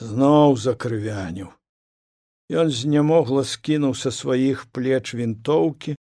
Зноў 0.00 0.56
закрывяню 0.56 1.52
ён 2.52 2.70
знямогла 2.70 3.44
скінуў 3.48 3.94
са 3.96 4.12
сваіх 4.12 4.66
плеч 4.76 5.14
вінтоўкі 5.16 5.96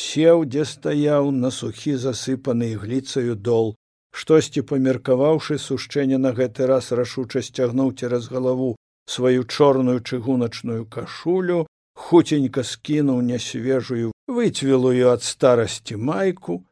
сеў 0.00 0.44
дзе 0.46 0.64
стаяў 0.72 1.30
на 1.34 1.50
сухі 1.50 1.96
засыпаны 2.02 2.74
гліцаю 2.82 3.34
дол 3.34 3.74
штосьці 4.16 4.64
памеркаваўшы 4.72 5.60
сушчэнне 5.60 6.18
на 6.18 6.32
гэты 6.32 6.66
раз 6.70 6.92
рашуча 6.96 7.44
сцягнуў 7.44 7.92
цераз 8.00 8.28
галаву 8.32 8.74
сваю 9.06 9.44
чорную 9.44 10.00
чыгуначную 10.00 10.86
кашулю 10.88 11.66
хуценька 11.96 12.64
скінуў 12.64 13.20
нясвежую 13.28 14.12
выцвілую 14.26 15.12
ад 15.12 15.22
старасці 15.22 15.96
майку. 15.96 16.64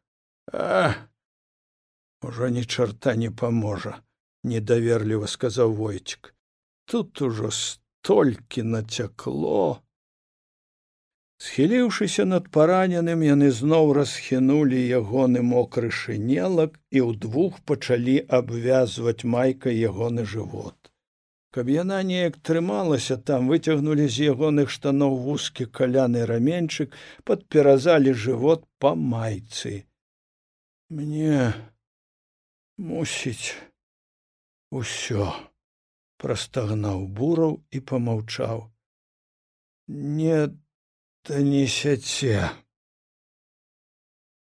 А 0.53 0.95
ужо 2.23 2.49
ні 2.49 2.65
чарта 2.65 3.15
не 3.17 3.31
паможа 3.31 4.01
недаверліва 4.45 5.27
сказаў 5.27 5.73
войцік. 5.75 6.35
Тут 6.85 7.23
ужо 7.23 7.51
столькі 7.51 8.63
нацякло 8.63 9.84
схіліўшыся 11.45 12.25
над 12.31 12.47
параненым 12.57 13.23
яны 13.27 13.51
зноў 13.57 13.93
расхінулі 13.99 14.81
ягоны 14.99 15.43
мокры 15.49 15.91
шынелак 16.01 16.79
і 16.97 17.05
ўдвух 17.11 17.61
пачалі 17.69 18.17
абвязваць 18.39 19.29
майкай 19.35 19.77
ягоны 19.91 20.25
жывот. 20.25 20.79
Каб 21.55 21.69
яна 21.75 22.01
неяк 22.03 22.41
трымалася 22.49 23.17
там 23.31 23.53
выцягнулі 23.53 24.09
з 24.15 24.31
ягоных 24.33 24.73
штаноў 24.77 25.19
вузкі 25.27 25.69
каляны 25.81 26.25
раменчык 26.33 26.97
падперазалі 27.29 28.17
жывот 28.25 28.65
па 28.81 28.95
майцы. 29.13 29.85
Мне 30.89 31.53
мусіць 32.79 33.55
усё 34.83 35.31
прастагнаў 36.25 37.07
бураў 37.21 37.59
і 37.71 37.87
помаўчаў 37.93 38.69
не 39.87 40.39
та 41.25 41.41
несяце 41.41 42.53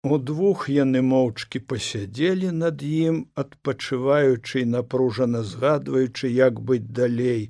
удвух 0.02 0.64
яны 0.74 1.02
моўчкі 1.08 1.60
пасядзелі 1.72 2.50
над 2.62 2.82
ім 2.86 3.20
адпачываючы 3.42 4.64
напружана 4.70 5.42
згадваючы 5.50 6.30
як 6.36 6.58
быць 6.70 6.90
далей. 7.00 7.44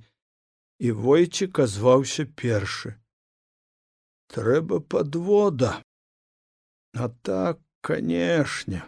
І 0.82 0.92
войцік 0.92 1.62
азваўся 1.64 2.26
першы. 2.26 2.92
Трэба 4.34 4.80
подвода 4.80 5.72
а 6.92 7.08
так 7.08 7.60
канешне 7.80 8.82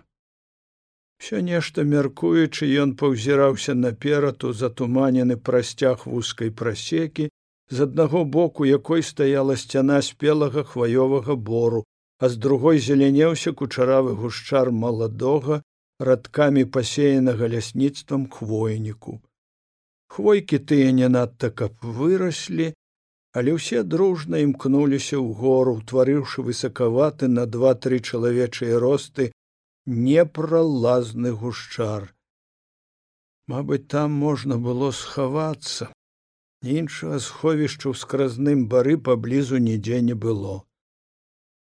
все 1.25 1.41
нешта 1.41 1.85
мяркуючы 1.89 2.69
ён 2.83 2.93
паўзіраўся 3.01 3.75
наперад 3.75 4.45
у 4.45 4.53
затуманены 4.53 5.37
прасцяг 5.49 6.05
вузкай 6.05 6.51
прасекі 6.51 7.31
з 7.71 7.87
аднаго 7.89 8.25
боку 8.25 8.67
якой 8.67 9.03
стаяла 9.03 9.57
сцяна 9.57 10.01
спелага 10.03 10.65
хваёвага 10.71 11.37
бору 11.51 11.85
а 12.19 12.29
з 12.29 12.37
другой 12.47 12.79
зелянеўся 12.79 13.53
кучаравы 13.53 14.15
гушчар 14.21 14.71
маладога 14.85 15.63
радкамі 16.11 16.65
пасеянага 16.77 17.49
лясніцтвам 17.57 18.27
хвойніку 18.37 19.19
хвойкі 20.17 20.59
тыя 20.73 20.93
не 21.01 21.09
надта 21.09 21.51
каб 21.51 21.79
выраслі 22.01 22.73
але 23.35 23.55
ўсе 23.59 23.83
дружна 23.83 24.41
імкнуліся 24.47 25.17
ў 25.19 25.29
гору 25.41 25.79
утварыўшы 25.81 26.45
высакаваты 26.49 27.29
на 27.39 27.47
два 27.55 27.75
тры 27.75 27.99
чалавечыя 27.99 28.79
росты 28.79 29.33
непралазны 29.87 31.33
гушчар. 31.41 32.15
Мабыць 33.51 33.87
там 33.91 34.13
можна 34.13 34.57
было 34.57 34.91
схавацца 34.91 35.91
іншага 36.67 37.19
сховішча 37.21 37.91
ў 37.91 37.95
скразным 37.99 38.67
бары 38.69 38.97
паблізу 39.09 39.59
нідзе 39.59 40.01
не 40.03 40.15
было. 40.15 40.63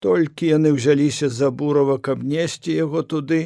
Толькі 0.02 0.50
яны 0.50 0.72
ўзяліся 0.76 1.28
за 1.30 1.50
бурава 1.50 1.98
каб 1.98 2.22
несці 2.22 2.74
яго 2.74 3.02
туды 3.02 3.40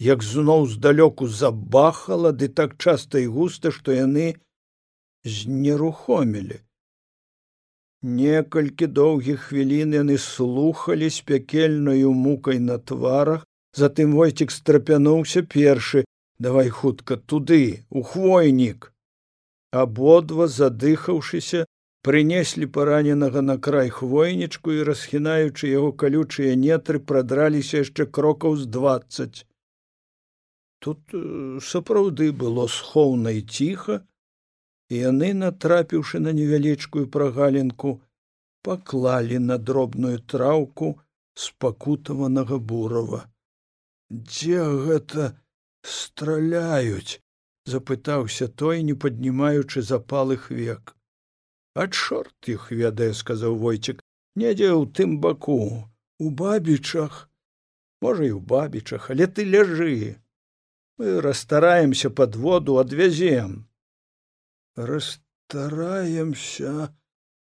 як 0.00 0.22
зноў 0.24 0.66
здалёку 0.72 1.28
забахала 1.28 2.32
ды 2.32 2.48
так 2.48 2.76
часта 2.76 3.20
і 3.20 3.26
густа 3.36 3.72
што 3.72 3.92
яны 3.92 4.26
знерухомілі. 5.24 6.60
Некалькі 8.02 8.86
доўгіх 8.86 9.40
хвілін 9.48 9.92
яны 10.00 10.16
слухалі 10.16 11.10
з 11.10 11.20
пякельнаю 11.30 12.12
мукай 12.12 12.58
на 12.58 12.78
тварах 12.78 13.44
затым 13.76 14.16
войцік 14.16 14.50
страпянуўся 14.50 15.42
першы 15.42 16.04
давай 16.38 16.68
хутка 16.68 17.16
туды 17.16 17.84
у 17.90 18.02
хвойнік 18.02 18.92
абодва 19.70 20.46
задыхаўшыся 20.48 21.66
прынеслі 22.02 22.66
параненага 22.76 23.42
на 23.44 23.56
край 23.58 23.90
хвойнічку 23.96 24.72
і 24.72 24.84
расхінаючы 24.88 25.70
яго 25.70 25.92
калючыя 26.02 26.56
нетры 26.56 27.00
прадраліся 27.12 27.84
яшчэ 27.84 28.06
крокаў 28.18 28.56
з 28.56 28.66
дваццаць. 28.76 29.46
Тут 30.80 31.12
э, 31.12 31.60
сапраўды 31.60 32.32
было 32.32 32.66
схоўна 32.66 33.36
і 33.36 33.42
ціха 33.42 34.00
і 34.90 35.02
яны 35.06 35.34
натрапіўшы 35.40 36.20
на 36.24 36.32
невялічкую 36.32 37.06
прагалінку 37.16 38.00
паклалі 38.64 39.38
на 39.38 39.58
дробную 39.58 40.18
траўку 40.32 40.96
спакутаванага 41.34 42.58
бурава. 42.58 43.26
Дзе 44.10 44.64
гэта 44.86 45.32
страляюць 45.82 47.20
запытаўся 47.66 48.48
той 48.48 48.82
не 48.82 48.94
паднімаючы 48.94 49.82
запалых 49.82 50.50
век. 50.50 50.96
А 51.74 51.86
чорт 51.88 52.48
іх 52.48 52.70
ведае 52.72 53.12
сказаў 53.14 53.56
войцік 53.64 54.02
недзе 54.36 54.70
ў 54.74 54.86
тым 54.98 55.18
баку 55.24 55.58
у 56.18 56.30
бабічах 56.42 57.26
можа 58.00 58.24
і 58.26 58.32
ў 58.36 58.40
бабічах 58.40 59.10
але 59.10 59.26
ты 59.26 59.44
ляжы. 59.44 60.18
Мы 60.98 61.20
расстараемся 61.20 62.10
под 62.10 62.36
воду 62.36 62.78
адвязем 62.78 63.66
расстараемся 64.76 66.92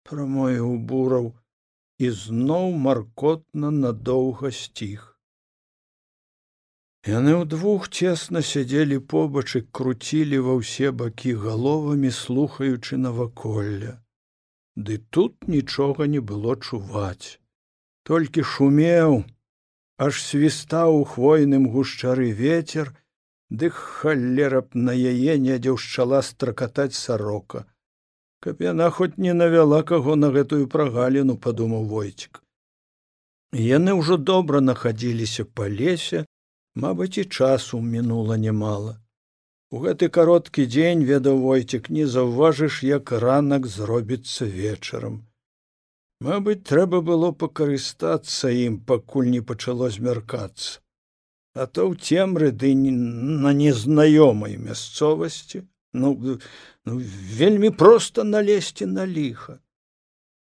прамою 0.04 0.76
бураў 0.92 1.32
і 1.98 2.10
зноў 2.22 2.72
маркотна 2.86 3.70
надоўга 3.70 4.50
сціх 4.50 5.17
Яны 7.08 7.38
ўдвух 7.42 7.88
цесна 7.88 8.42
сядзелі 8.48 8.98
побач 9.14 9.48
і 9.56 9.64
круцілі 9.78 10.44
ва 10.48 10.58
ўсе 10.60 10.92
бакі 11.04 11.38
галовамі 11.46 12.12
слухаючы 12.24 13.00
наваколля 13.06 13.96
ды 14.78 14.98
тут 15.10 15.48
нічога 15.48 16.06
не 16.06 16.20
было 16.22 16.54
чуваць. 16.54 17.40
Толькі 18.06 18.44
шумеў 18.50 19.24
аж 20.06 20.20
свістаў 20.22 21.00
у 21.00 21.04
хвойным 21.12 21.66
гушчары 21.74 22.30
ветер 22.40 22.92
дых 23.50 23.80
халераб 23.98 24.78
на 24.88 24.94
яе 24.94 25.34
недзе 25.46 25.74
ўшчала 25.74 26.22
стракатаць 26.22 26.94
сарока. 26.94 27.64
Каб 28.38 28.62
яна 28.62 28.90
хоць 28.94 29.18
не 29.18 29.34
навяла 29.34 29.82
каго 29.82 30.14
на 30.14 30.30
гэтую 30.36 30.70
прагаліну 30.74 31.36
падумаў 31.46 31.90
войцік. 31.90 32.42
Яны 33.52 33.98
ўжо 33.98 34.20
добра 34.30 34.62
нахадзіліся 34.62 35.48
па 35.58 35.66
лесе 35.66 36.22
Мабыць, 36.74 37.18
і 37.18 37.24
часу 37.24 37.80
мінула 37.80 38.36
нямала. 38.36 38.98
У 39.70 39.80
гэты 39.84 40.08
кароткі 40.08 40.66
дзень 40.66 41.04
ведаў 41.04 41.40
войцік 41.44 41.90
не 41.90 42.06
заўважыш, 42.06 42.82
як 42.82 43.12
ранак 43.12 43.66
зробіцца 43.66 44.44
вечарам. 44.44 45.24
Мабыць, 46.20 46.64
трэба 46.68 47.00
было 47.00 47.32
пакарыстацца 47.32 48.50
ім, 48.50 48.78
пакуль 48.80 49.28
не 49.30 49.40
пачало 49.40 49.90
змяркацца, 49.90 50.80
а 51.54 51.66
то 51.66 51.88
ў 51.90 52.00
цемры 52.00 52.50
ды 52.50 52.74
на 52.74 53.52
незнаёмай 53.52 54.56
мясцовасці 54.56 55.66
ну, 55.92 56.38
ну 56.84 56.98
вельмі 57.38 57.70
проста 57.70 58.24
налезці 58.24 58.86
на 58.86 59.06
ліха. 59.06 59.58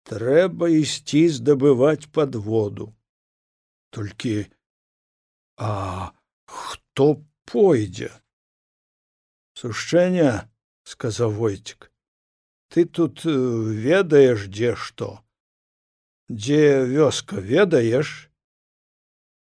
Трэба 0.10 0.70
ісці 0.70 1.28
здабываць 1.30 2.10
падводу. 2.12 2.94
Толькі 3.92 4.48
а 5.62 6.12
хто 6.50 7.08
пойдзе? 7.46 8.10
Сушчэння 9.54 10.50
сказаў 10.90 11.38
войцік 11.38 11.92
ты 12.72 12.86
тут 12.86 13.26
э, 13.26 13.30
ведаеш 13.30 14.48
дзе 14.48 14.76
што? 14.76 15.20
Дзе 16.30 16.88
вёска 16.88 17.44
ведаеш? 17.44 18.32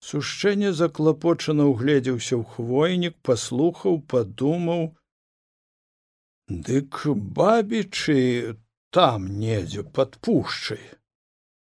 Сушчэнне 0.06 0.72
заклапочана 0.72 1.66
угледзеўся 1.66 2.38
ў 2.38 2.46
хвойнік 2.46 3.18
паслухаў 3.26 3.98
падумаў. 4.06 4.94
Дык 6.48 7.10
бабічы 7.10 8.62
там 8.94 9.26
недзе 9.42 9.82
пад 9.82 10.22
пушчай? 10.22 10.86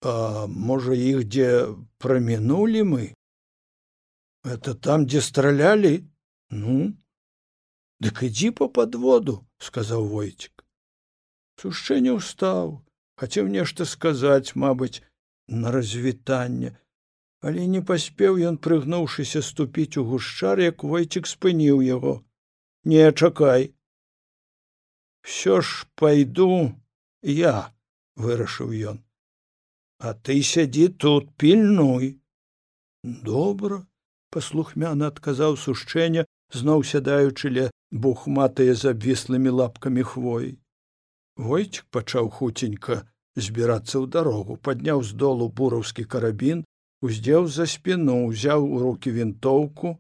А 0.02 0.50
можа 0.50 0.98
іх 0.98 1.30
дзе 1.30 1.70
прамінулі 2.02 2.82
мы 2.90 3.04
это 4.46 4.76
там 4.88 5.08
дзе 5.10 5.22
стралялі 5.26 5.94
ну 6.64 6.78
дык 8.06 8.24
ідзі 8.30 8.54
по 8.62 8.70
подводу 8.80 9.38
сказаў 9.70 10.08
войцік 10.14 10.66
сушчэнне 11.62 12.16
ўстаў 12.22 12.74
хацеў 13.22 13.52
нешта 13.58 13.90
сказаць 13.90 14.56
мабыць 14.66 15.04
на 15.48 15.76
развітанне 15.76 16.76
але 17.46 17.66
не 17.72 17.80
паспеў 17.90 18.38
ён 18.50 18.56
прыгнуўшыся 18.66 19.40
ступіць 19.46 20.02
у 20.02 20.04
гушчар 20.12 20.62
як 20.64 20.84
войцік 20.92 21.28
спыніў 21.30 21.82
яго. 21.86 22.14
Не 22.94 23.12
чакай. 23.12 23.74
Все 25.22 25.62
ж 25.62 25.86
пайду 25.94 26.74
я 27.22 27.54
вырашыў 28.18 28.74
ён. 28.94 28.98
А 30.02 30.14
ты 30.14 30.42
сядзі 30.42 30.88
тут 31.06 31.30
пільнуй 31.38 32.18
добра 33.04 33.86
паслухмяна 34.36 35.10
адказаў 35.14 35.58
сушчэння 35.64 36.26
зноў 36.60 36.86
сядаючы 36.92 37.52
ля 37.58 37.66
бухматыя 38.06 38.76
з 38.76 38.94
абвіслымі 38.94 39.58
лапкамі 39.60 40.04
хвой. 40.12 40.48
Войцік 41.50 41.86
пачаў 41.96 42.30
хуценька 42.38 43.02
збірацца 43.36 43.96
ў 44.00 44.06
дарогу 44.16 44.56
падняў 44.68 45.04
з 45.04 45.18
долу 45.24 45.50
бураўскі 45.60 46.06
карабін 46.14 46.64
уздзеў 47.08 47.48
за 47.56 47.66
спіну 47.74 48.16
узяў 48.28 48.68
у 48.68 48.80
руки 48.84 49.12
вінтоўку 49.18 49.96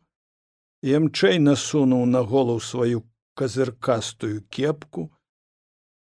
ямчэй 0.91 1.41
насунуў 1.47 2.05
на 2.13 2.21
голаў 2.31 2.61
сваю 2.69 3.03
казыркастую 3.35 4.43
кепку. 4.57 5.11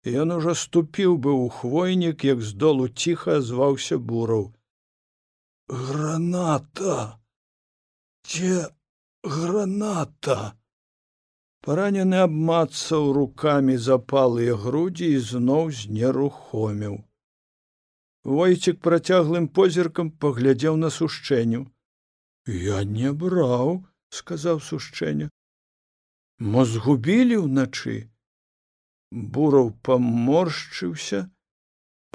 Ён 0.06 0.36
ужо 0.38 0.54
ступіў 0.54 1.18
бы 1.18 1.32
ў 1.34 1.50
хвойнік 1.58 2.24
як 2.24 2.42
здолу 2.50 2.86
ціха 2.88 3.40
зваўся 3.42 3.98
бураў. 3.98 4.52
Граната 5.66 7.18
дзе 8.26 8.66
граната? 9.22 10.38
Паранены 11.66 12.18
абмацаў 12.22 13.12
рукамі 13.18 13.76
запалыя 13.88 14.58
грудзі 14.64 15.12
і 15.18 15.22
зноў 15.30 15.70
знерухоміў. 15.82 16.98
Войцік 18.26 18.82
працяглым 18.82 19.48
позіркам 19.48 20.10
паглядзеў 20.10 20.76
на 20.82 20.90
сушчэню. 20.90 21.64
Я 22.46 22.84
не 22.84 23.10
браў 23.24 23.80
сказаў 24.10 24.60
сушчэння 24.60 25.30
мо 26.38 26.64
згубілі 26.64 27.40
ўначы? 27.46 27.96
Бураў 29.10 29.72
паморшчыўся 29.86 31.20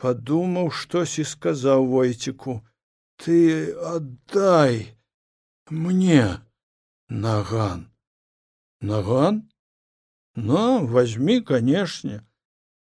падумаў 0.01 0.69
штось 0.69 1.17
і 1.23 1.25
сказаў 1.25 1.87
войціку 1.93 2.61
ты 3.23 3.73
аддай 3.93 4.93
мне 5.71 6.41
наган. 7.09 7.91
Наган? 8.81 9.49
Ну 10.35 10.85
возьми 10.87 11.39
канешне 11.41 12.21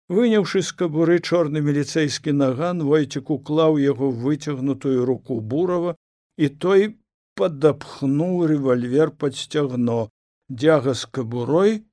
выняўшы 0.09 0.61
з 0.65 0.73
кабуры 0.79 1.19
чорны 1.19 1.61
міліцэйскі 1.65 2.33
наган 2.33 2.81
войцік 2.87 3.29
уклаў 3.35 3.77
яго 3.83 4.09
выцягнутую 4.23 5.05
руку 5.05 5.39
бурава 5.39 5.93
і 6.37 6.49
той 6.49 6.87
падапхнуў 7.35 8.47
рэвальвер 8.51 9.11
пад 9.11 9.35
сцягно. 9.35 10.09
Дзяга 10.49 10.95
з 10.97 11.05
кабурой 11.05 11.85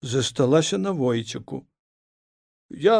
засталася 0.00 0.78
на 0.78 0.92
войціку. 0.92 1.66
Я 2.70 2.96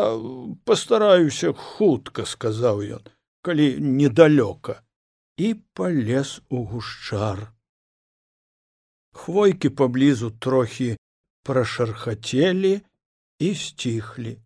пастараюся 0.68 1.52
хутка 1.56 2.28
сказаў 2.28 2.84
ён 3.00 3.04
калі 3.42 3.66
недалёка 3.80 4.82
і 5.36 5.54
палез 5.54 6.40
у 6.48 6.64
гушчар. 6.64 7.52
Хвойкі 9.12 9.68
паблізу 9.68 10.30
трохі 10.30 10.96
прашархацелі 11.42 12.80
і 13.38 13.54
сціхлі 13.54 14.38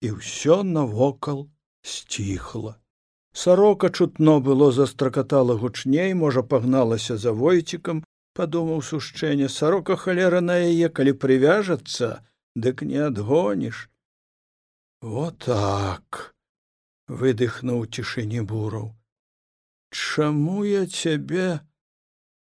і 0.00 0.08
ўсё 0.18 0.62
навокал 0.62 1.48
сціхла. 1.82 2.76
Сарока 3.32 3.90
чутно 3.90 4.40
было 4.40 4.72
застракатала 4.72 5.56
гучней 5.56 6.14
можа 6.14 6.42
пагналася 6.42 7.16
за 7.16 7.32
войцікам 7.32 8.04
падумаў 8.36 8.82
сушчэнне. 8.82 9.48
Сарока 9.48 9.96
халера 9.96 10.40
на 10.40 10.56
яе 10.60 10.88
калі 10.88 11.12
прывяжацца 11.12 12.24
дык 12.54 12.82
не 12.82 13.00
адгоніш. 13.08 13.88
О 15.02 15.30
так 15.30 16.34
выдыхнуў 17.08 17.86
цішыні 17.86 18.40
бураў 18.52 18.92
чаму 19.96 20.64
я 20.68 20.84
цябе 20.86 21.48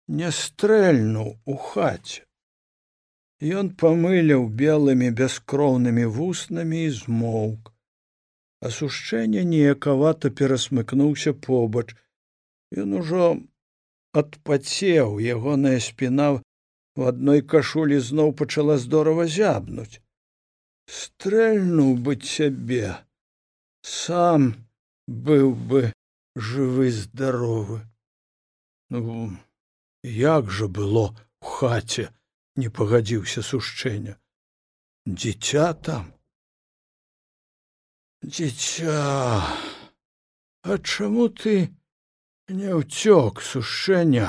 не 0.09 0.31
стрэльнуў 0.41 1.33
у 1.45 1.57
хаце? 1.69 2.25
Ён 3.43 3.71
памыляў 3.83 4.47
белымі 4.63 5.11
бяскроўнымі 5.19 6.05
вуснамі 6.17 6.83
і 6.87 6.91
змоўк. 6.99 7.73
Асушчэнне 8.69 9.43
неякавата 9.53 10.31
перасмыкнуўся 10.41 11.33
побач. 11.47 11.89
Ён 12.83 12.95
ужо 13.01 13.31
адпацеў 14.21 15.19
ягоная 15.19 15.81
спіна 15.87 16.29
в 16.97 17.09
адной 17.11 17.43
кашулі 17.55 17.99
зноў 18.11 18.31
пачала 18.39 18.77
здорава 18.85 19.27
зябнуць. 19.27 19.99
Стрэльнуў 20.87 21.97
бы 22.07 22.15
цябе 22.17 22.95
сам 23.83 24.53
быў 25.09 25.53
бы 25.73 25.83
жывы 26.37 26.91
здаровы 26.91 27.81
ну 28.91 29.31
як 30.03 30.51
жа 30.51 30.69
было 30.69 31.05
у 31.41 31.55
хаце 31.59 32.09
не 32.57 32.69
пагадзіўся 32.69 33.43
сушчэння 33.43 34.17
дзіця 35.07 35.73
там? 35.75 36.13
Дзіця 38.23 38.99
а 40.63 40.79
чаму 40.79 41.29
ты 41.29 41.75
не 42.49 42.71
ўцёк 42.81 43.43
сушэння 43.43 44.29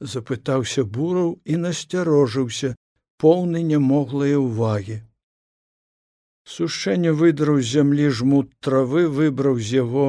запытаўся 0.00 0.82
бураў 0.84 1.36
і 1.44 1.60
насцярожыўся 1.64 2.74
поўны 3.22 3.62
нямоглай 3.68 4.34
увагі 4.40 4.98
сушэнне 6.56 7.12
выдраў 7.20 7.60
з 7.60 7.68
зямлі 7.76 8.08
жмут 8.20 8.50
травы 8.64 9.06
выбраў 9.20 9.60
з 9.60 9.78
яго 9.84 10.08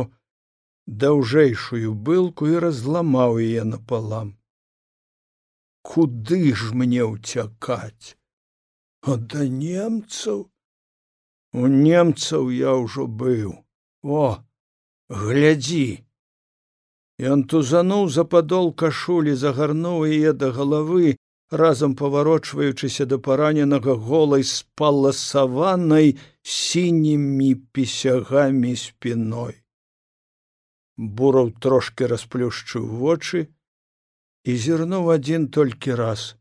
даўжэйшую 0.87 1.93
былку 1.93 2.47
і 2.47 2.59
разламаў 2.65 3.39
яе 3.39 3.63
напалам. 3.63 4.37
Куды 5.81 6.53
ж 6.53 6.73
мне 6.73 7.03
ўцякаць? 7.03 8.17
А 9.01 9.17
да 9.17 9.47
немцаў? 9.47 10.49
У 11.53 11.67
немцаў 11.67 12.49
я 12.49 12.75
ўжо 12.77 13.07
быў. 13.07 13.57
О 14.03 14.41
глядзі! 15.09 16.05
Ён 17.21 17.43
тузануў 17.45 18.09
за 18.09 18.25
падол 18.25 18.73
кашулі 18.73 19.33
загарнуў 19.37 20.05
яе 20.09 20.33
да 20.33 20.49
галавы 20.49 21.17
разам 21.51 21.95
паварочваючыся 21.95 23.05
да 23.05 23.17
параненага 23.17 23.93
голай 23.93 24.43
спаласаванай 24.43 26.15
сінімі 26.41 27.55
пісягамі 27.75 28.73
спіной 28.75 29.60
бураў 31.01 31.49
трошки 31.65 32.05
расплюшчыў 32.05 32.85
вочы 33.01 33.47
і 34.45 34.55
зірнуў 34.65 35.09
адзін 35.15 35.47
толькі 35.49 35.97
раз. 35.97 36.35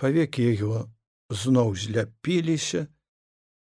Павекі 0.00 0.48
яго 0.48 0.88
зноў 1.28 1.76
зляпіліся 1.76 2.86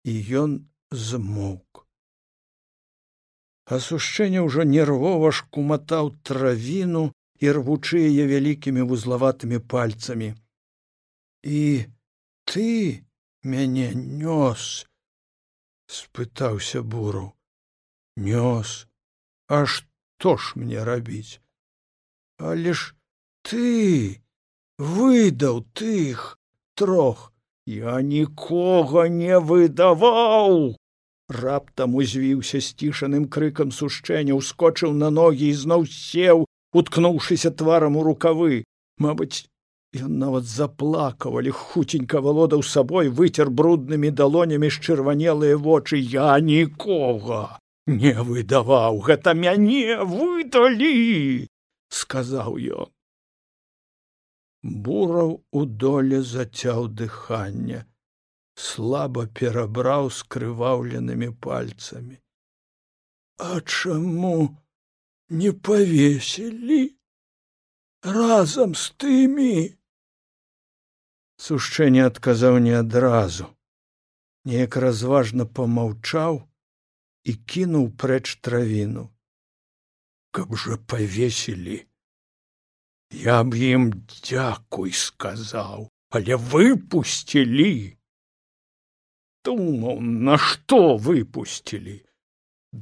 і 0.03 0.13
ён 0.41 0.57
змоўк. 0.91 1.85
Асушчэнне 3.67 4.41
ўжо 4.47 4.63
нервова 4.63 5.29
шкуматаў 5.29 6.15
травіну 6.25 7.11
і 7.43 7.53
рвучы 7.59 8.01
яе 8.01 8.25
вялікімі 8.33 8.87
вузлаватымі 8.89 9.59
пальцамі. 9.59 10.33
І 11.43 11.85
ты 12.49 13.05
мяне 13.43 13.93
нёс 13.93 14.87
спытаўся 15.85 16.81
буру 16.81 17.33
нёс 18.17 18.86
а 19.47 19.65
што 19.65 20.37
ж 20.37 20.53
мне 20.61 20.83
рабіць 20.83 21.39
але 22.37 22.73
ж 22.73 22.93
ты 23.41 24.21
выдаў 24.77 25.63
тых 25.73 26.25
трох 26.75 27.31
я 27.65 28.01
нікога 28.01 29.07
не 29.21 29.39
выдаваў 29.39 30.75
раптам 31.29 31.95
узвіўся 31.95 32.61
сцішаным 32.63 33.27
крыкам 33.27 33.71
сушчэння 33.71 34.35
ускочыў 34.35 34.93
на 34.93 35.09
ногі 35.09 35.49
і 35.49 35.57
зноў 35.63 35.85
сеў 35.91 36.45
уткнуўшыся 36.73 37.51
тварам 37.51 37.97
у 37.97 38.03
рукавы. 38.03 38.63
Мабыць 38.97 39.47
ён 39.97 40.17
нават 40.21 40.47
заплакавалі 40.47 41.51
хуценька 41.51 42.21
валодаў 42.21 42.63
сабой 42.63 43.09
выцер 43.09 43.49
бруднымі 43.49 44.11
далонямі 44.11 44.69
счырванелыя 44.69 45.57
вочы 45.57 45.97
я 45.97 46.39
нікога 46.39 47.59
не 47.87 48.13
выдаваў 48.29 48.99
гэта 49.09 49.33
мяне 49.33 49.97
выдалі 50.03 51.47
сказаў 51.89 52.57
ён. 52.83 52.91
Бураў 54.63 55.31
у 55.51 55.65
доле 55.65 56.21
зацяў 56.21 56.87
дыханне 57.01 57.85
слаба 58.57 59.27
перабраў 59.39 60.09
скрываўленымі 60.11 61.29
пальцамі. 61.45 62.17
А 63.37 63.61
чаму 63.61 64.57
не 65.29 65.51
павесілі 65.53 66.81
разам 68.01 68.73
з 68.73 68.89
тымі? 68.97 69.77
Сушчэнне 71.37 72.03
адказаў 72.09 72.57
не 72.57 72.73
адразу. 72.73 73.47
Неяк 74.43 74.75
разважна 74.81 75.45
помаўчаў 75.45 76.41
і 77.31 77.35
кінуў 77.51 77.85
прэч 78.01 78.25
травіну 78.47 79.05
каб 80.37 80.55
жа 80.63 80.77
павесілі 80.93 81.77
я 83.23 83.37
б 83.43 83.61
ім 83.69 83.85
дзякуй 84.15 84.95
сказаў 85.01 85.87
але 86.19 86.39
выпусцілі 86.53 87.71
думаў 89.47 89.99
на 90.29 90.37
што 90.47 90.81
выпусцілі 91.09 91.97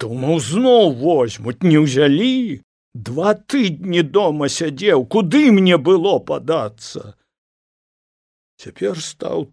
думаў 0.05 0.39
зноў 0.49 0.95
возьмуць 1.01 1.61
не 1.65 1.77
ўзялі 1.85 2.61
два 3.09 3.35
тыдні 3.53 4.01
дома 4.17 4.49
сядзеў 4.57 5.05
куды 5.15 5.43
мне 5.59 5.77
было 5.89 6.17
падацца 6.31 7.13
цяпер 8.65 9.01
стаў 9.09 9.47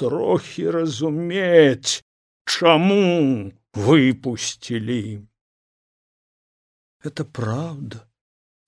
трохі 0.00 0.70
разумець 0.78 2.02
чаму 2.54 3.52
выпусцілі 3.74 5.26
это 7.04 7.24
праўда 7.38 8.06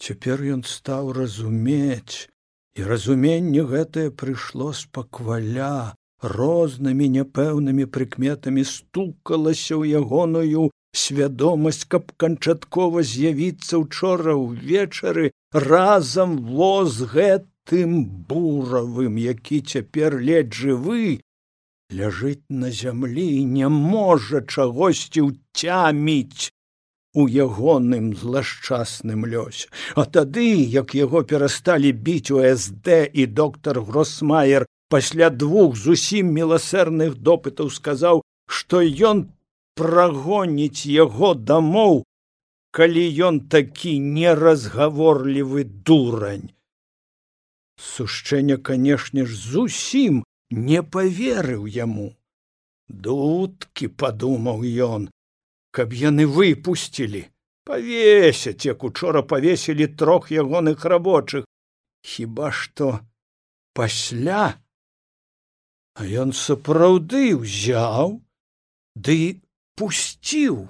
цяпер 0.03 0.42
ён 0.55 0.62
стаў 0.66 1.12
разумець 1.19 2.27
і 2.75 2.88
разуменне 2.88 3.62
гэтае 3.71 4.11
прыйшло 4.23 4.73
спакваля 4.75 5.95
рознымі 6.33 7.07
няпэўнымі 7.19 7.87
прыкметамі 7.97 8.64
стукалася 8.73 9.79
ў 9.79 10.03
ягоную 10.03 10.66
свядомасць 11.05 11.87
каб 11.95 12.11
канчаткова 12.25 13.07
з'явіцца 13.07 13.79
учора 13.79 14.35
ўвечары 14.42 15.31
разам 15.55 16.35
воз 16.51 16.99
гэтым 17.14 17.95
буравым 18.27 19.23
які 19.23 19.62
цяпер 19.75 20.19
ледь 20.19 20.53
жывы 20.53 21.21
ляжыць 21.92 22.44
на 22.51 22.70
зямлі 22.70 23.27
і 23.40 23.44
не 23.44 23.68
можа 23.68 24.42
чагосьці 24.42 25.27
ўцяміць 25.31 26.51
у 27.14 27.29
ягоным 27.29 28.12
злашчасным 28.16 29.25
лёсе 29.25 29.70
а 29.94 30.05
тады 30.05 30.49
як 30.77 30.94
яго 30.94 31.22
перасталі 31.22 31.92
біць 31.92 32.31
у 32.31 32.42
сд 32.57 33.11
і 33.12 33.27
доктор 33.27 33.81
гросмайер 33.81 34.66
пасля 34.88 35.31
двух 35.31 35.77
зусім 35.77 36.35
міласэрных 36.35 37.16
допытаў 37.31 37.70
сказаў 37.70 38.22
што 38.46 38.83
ён 38.83 39.27
прагоніць 39.77 40.87
яго 40.88 41.35
дамоў, 41.35 42.03
калі 42.72 43.05
ён 43.29 43.40
такі 43.53 43.99
неразгаворлівы 44.01 45.64
дурань. 45.64 46.51
Сушчэнне, 47.77 48.57
канешне 48.57 49.27
ж, 49.27 49.37
зусім 49.37 50.25
не 50.51 50.83
поверыў 50.83 51.67
яму. 51.67 52.15
Дудкі 52.89 53.89
падумаў 53.89 54.63
ён, 54.63 55.09
каб 55.75 55.93
яны 55.93 56.27
выпусцілі, 56.27 57.27
павесяць, 57.67 58.63
як 58.67 58.85
учора 58.85 59.23
павесілі 59.23 59.87
трох 59.99 60.31
ягоных 60.31 60.85
рабочых, 60.85 61.45
хіба 62.07 62.53
што 62.55 63.01
пасля, 63.75 64.63
а 65.99 66.07
ён 66.07 66.31
сапраўды 66.33 67.35
ўзяў 67.35 68.23
ды 68.95 69.43
пусціў 69.75 70.69